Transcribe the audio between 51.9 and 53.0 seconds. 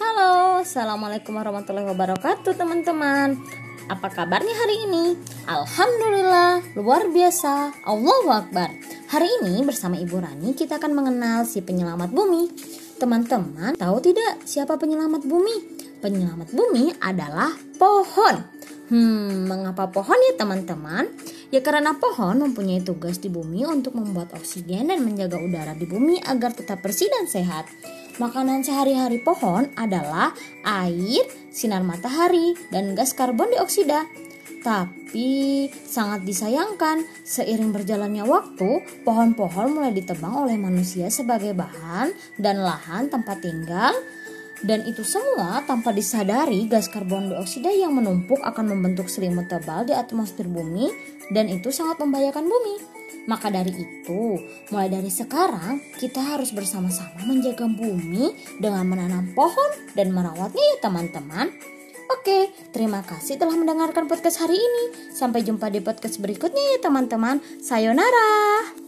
membahayakan bumi.